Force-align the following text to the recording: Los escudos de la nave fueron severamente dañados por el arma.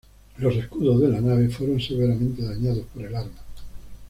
Los 0.39 0.55
escudos 0.55 0.99
de 0.99 1.09
la 1.09 1.21
nave 1.21 1.47
fueron 1.49 1.79
severamente 1.79 2.41
dañados 2.41 2.87
por 2.91 3.03
el 3.05 3.15
arma. 3.15 3.37